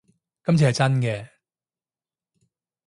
[0.43, 1.29] 今次係真嘅